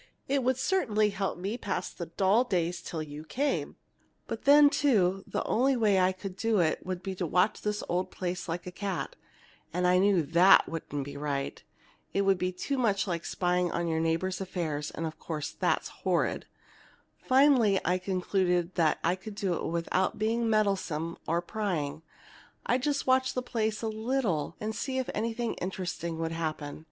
[0.27, 3.75] It would certainly help me to pass the dull days till you came!
[4.25, 8.09] "But then, too, the only way to do it would be to watch this old
[8.09, 9.15] place like a cat,
[9.71, 11.61] and I knew that wouldn't be right.
[12.13, 15.89] It would be too much like spying into your neighbor's affairs, and, of course, that's
[16.01, 16.47] horrid.
[17.19, 22.01] Finally, I concluded, that if I could do it without being meddlesome or prying,
[22.65, 26.79] I'd just watch the place a little and see if anything interesting would happen.